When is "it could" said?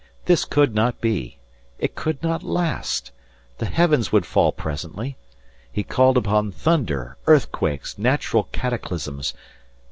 1.77-2.23